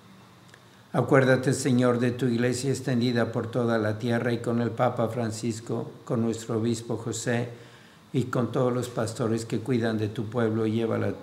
Acuérdate, 0.93 1.53
Señor, 1.53 1.99
de 1.99 2.11
tu 2.11 2.25
iglesia 2.25 2.69
extendida 2.69 3.31
por 3.31 3.49
toda 3.49 3.77
la 3.77 3.97
tierra 3.97 4.33
y 4.33 4.39
con 4.39 4.61
el 4.61 4.71
Papa 4.71 5.07
Francisco, 5.07 5.89
con 6.03 6.21
nuestro 6.21 6.57
obispo 6.57 6.97
José 6.97 7.47
y 8.11 8.23
con 8.25 8.51
todos 8.51 8.73
los 8.73 8.89
pastores 8.89 9.45
que 9.45 9.59
cuidan 9.59 9.97
de 9.97 10.09
tu 10.09 10.25
pueblo, 10.25 10.67
llévala 10.67 11.13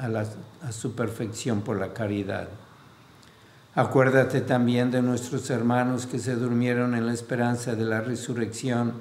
a, 0.00 0.08
la- 0.08 0.26
a 0.62 0.72
su 0.72 0.92
perfección 0.96 1.60
por 1.60 1.78
la 1.78 1.92
caridad. 1.92 2.48
Acuérdate 3.76 4.40
también 4.40 4.90
de 4.90 5.00
nuestros 5.00 5.48
hermanos 5.50 6.06
que 6.06 6.18
se 6.18 6.34
durmieron 6.34 6.96
en 6.96 7.06
la 7.06 7.12
esperanza 7.12 7.76
de 7.76 7.84
la 7.84 8.00
resurrección 8.00 8.94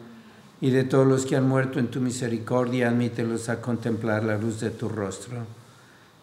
y 0.61 0.69
de 0.69 0.83
todos 0.83 1.07
los 1.07 1.25
que 1.25 1.35
han 1.37 1.47
muerto 1.47 1.79
en 1.79 1.87
tu 1.87 2.01
misericordia, 2.01 2.89
admítelos 2.89 3.49
a 3.49 3.61
contemplar 3.61 4.23
la 4.23 4.37
luz 4.37 4.59
de 4.59 4.69
tu 4.69 4.89
rostro. 4.89 5.37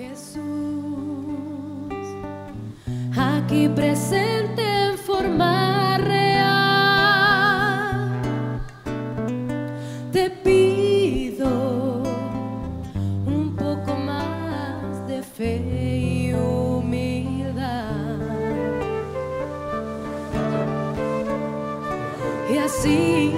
Jesús, 0.00 0.40
aquí 3.14 3.68
presente 3.68 4.62
en 4.62 4.96
forma 4.96 5.98
real, 5.98 6.40
te 10.10 10.30
pido 10.30 12.02
un 13.26 13.54
poco 13.54 13.94
más 13.94 15.06
de 15.06 15.22
fe 15.22 15.60
y 15.68 16.32
humildad. 16.32 17.84
Y 22.50 22.56
así 22.56 23.29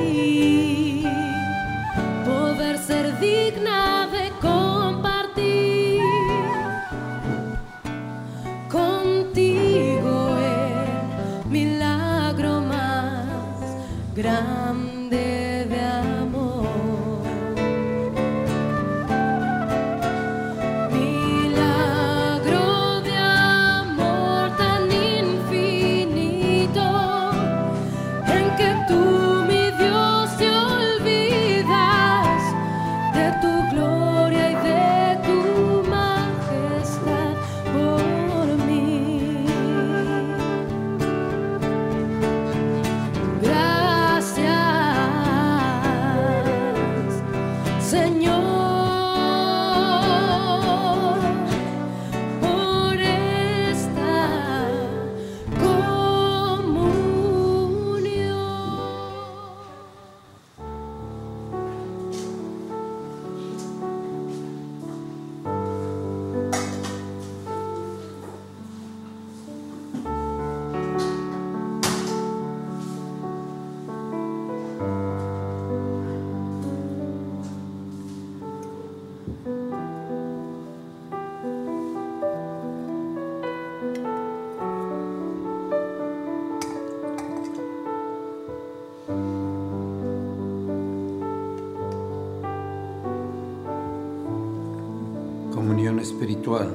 Comunión 95.52 96.00
espiritual. 96.00 96.68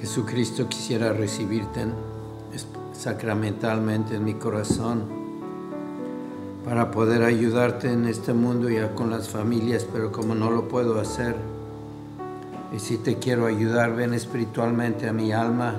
Jesucristo 0.00 0.68
quisiera 0.68 1.12
recibirte 1.12 1.86
sacramentalmente 2.92 4.16
en 4.16 4.24
mi 4.24 4.34
corazón 4.34 5.15
para 6.66 6.90
poder 6.90 7.22
ayudarte 7.22 7.92
en 7.92 8.06
este 8.06 8.32
mundo 8.32 8.68
y 8.68 8.76
con 8.96 9.08
las 9.08 9.28
familias, 9.28 9.86
pero 9.90 10.10
como 10.10 10.34
no 10.34 10.50
lo 10.50 10.66
puedo 10.66 11.00
hacer, 11.00 11.36
y 12.74 12.80
si 12.80 12.98
te 12.98 13.20
quiero 13.20 13.46
ayudar, 13.46 13.94
ven 13.94 14.12
espiritualmente 14.12 15.08
a 15.08 15.12
mi 15.12 15.30
alma 15.30 15.76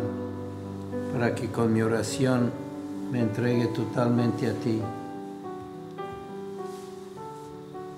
para 1.12 1.36
que 1.36 1.50
con 1.50 1.73
mi 1.73 1.82
oración 1.82 2.52
me 3.12 3.19
entregue 3.19 3.67
totalmente 3.67 4.47
a 4.47 4.54
ti. 4.54 4.82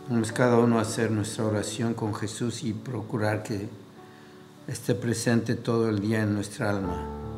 Vamos 0.10 0.32
cada 0.32 0.58
uno 0.58 0.80
a 0.80 0.82
hacer 0.82 1.12
nuestra 1.12 1.46
oración 1.46 1.94
con 1.94 2.16
Jesús 2.16 2.64
y 2.64 2.74
procurar 2.74 3.44
que 3.44 3.70
esté 4.68 4.96
presente 4.96 5.54
todo 5.54 5.90
el 5.90 6.00
día 6.00 6.24
en 6.24 6.34
nuestra 6.34 6.72
alma. 6.72 7.29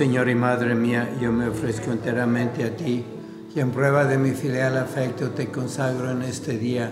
Señor 0.00 0.30
y 0.30 0.34
Madre 0.34 0.74
mía, 0.74 1.14
yo 1.20 1.30
me 1.30 1.46
ofrezco 1.46 1.90
enteramente 1.92 2.64
a 2.64 2.74
ti 2.74 3.04
y 3.54 3.60
en 3.60 3.70
prueba 3.70 4.06
de 4.06 4.16
mi 4.16 4.30
filial 4.30 4.78
afecto 4.78 5.28
te 5.32 5.48
consagro 5.48 6.10
en 6.10 6.22
este 6.22 6.56
día 6.56 6.90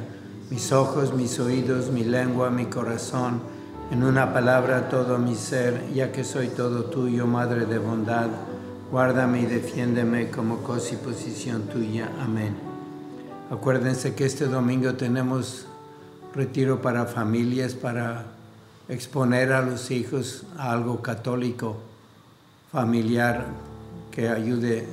mis 0.50 0.72
ojos, 0.72 1.14
mis 1.14 1.40
oídos, 1.40 1.90
mi 1.90 2.04
lengua, 2.04 2.50
mi 2.50 2.66
corazón, 2.66 3.40
en 3.90 4.04
una 4.04 4.34
palabra 4.34 4.90
todo 4.90 5.16
mi 5.16 5.36
ser, 5.36 5.90
ya 5.94 6.12
que 6.12 6.22
soy 6.22 6.48
todo 6.48 6.84
tuyo, 6.84 7.26
Madre 7.26 7.64
de 7.64 7.78
bondad, 7.78 8.28
guárdame 8.92 9.40
y 9.40 9.46
defiéndeme 9.46 10.28
como 10.28 10.58
cosa 10.58 10.92
y 10.92 10.98
posición 10.98 11.62
tuya. 11.62 12.10
Amén. 12.20 12.58
Acuérdense 13.50 14.14
que 14.14 14.26
este 14.26 14.48
domingo 14.48 14.96
tenemos 14.96 15.64
retiro 16.34 16.82
para 16.82 17.06
familias, 17.06 17.72
para 17.72 18.26
exponer 18.90 19.54
a 19.54 19.62
los 19.62 19.90
hijos 19.90 20.44
a 20.58 20.72
algo 20.72 21.00
católico 21.00 21.88
familiar 22.72 23.46
que 24.10 24.28
ayude 24.28 24.86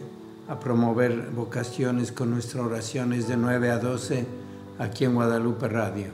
a 0.48 0.60
promover 0.60 1.30
vocaciones 1.32 2.12
con 2.12 2.32
nuestras 2.32 2.64
oraciones 2.64 3.28
de 3.28 3.36
9 3.36 3.72
a 3.72 3.80
12 3.80 4.26
aquí 4.80 5.04
en 5.04 5.16
Guadalupe 5.16 5.68
Radio. 5.68 6.08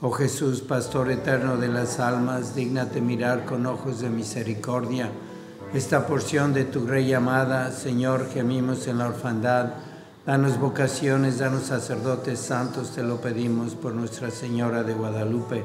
Oh 0.00 0.12
Jesús, 0.12 0.60
Pastor 0.60 1.10
eterno 1.10 1.56
de 1.56 1.66
las 1.66 1.98
almas, 1.98 2.54
dígnate 2.54 3.00
mirar 3.00 3.44
con 3.44 3.66
ojos 3.66 4.00
de 4.00 4.10
misericordia 4.10 5.10
esta 5.74 6.06
porción 6.06 6.54
de 6.54 6.64
tu 6.64 6.86
Rey 6.86 7.12
amada. 7.12 7.72
Señor, 7.72 8.28
gemimos 8.32 8.86
en 8.86 8.98
la 8.98 9.08
orfandad. 9.08 9.74
Danos 10.24 10.60
vocaciones, 10.60 11.38
danos 11.38 11.64
sacerdotes 11.64 12.38
santos, 12.38 12.92
te 12.94 13.02
lo 13.02 13.20
pedimos 13.20 13.74
por 13.74 13.94
Nuestra 13.94 14.30
Señora 14.30 14.84
de 14.84 14.94
Guadalupe 14.94 15.64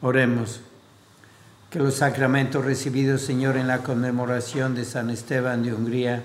Oremos. 0.00 0.60
Que 1.70 1.80
los 1.80 1.96
sacramentos 1.96 2.64
recibidos, 2.64 3.20
Señor, 3.20 3.56
en 3.56 3.66
la 3.66 3.82
conmemoración 3.82 4.74
de 4.74 4.84
San 4.84 5.10
Esteban 5.10 5.62
de 5.62 5.74
Hungría, 5.74 6.22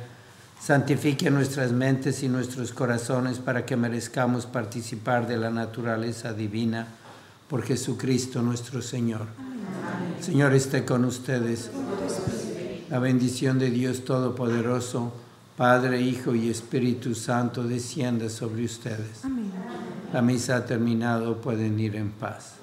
santifiquen 0.62 1.34
nuestras 1.34 1.72
mentes 1.72 2.24
y 2.24 2.30
nuestros 2.30 2.72
corazones 2.72 3.40
para 3.40 3.66
que 3.66 3.76
merezcamos 3.76 4.46
participar 4.46 5.28
de 5.28 5.38
la 5.38 5.50
naturaleza 5.50 6.34
divina 6.34 6.88
por 7.50 7.64
Jesucristo 7.64 8.42
nuestro 8.42 8.82
Señor. 8.82 9.28
Señor 10.22 10.54
esté 10.54 10.86
con 10.86 11.04
ustedes. 11.04 11.70
La 12.90 13.00
bendición 13.00 13.60
de 13.60 13.72
Dios 13.72 14.06
Todopoderoso, 14.06 15.12
Padre, 15.58 16.00
Hijo 16.00 16.36
y 16.36 16.50
Espíritu 16.50 17.16
Santo, 17.16 17.64
descienda 17.64 18.30
sobre 18.30 18.64
ustedes. 18.64 19.22
La 20.14 20.22
misa 20.22 20.58
ha 20.58 20.66
terminado, 20.66 21.42
pueden 21.42 21.80
ir 21.80 21.96
en 21.96 22.12
paz. 22.12 22.63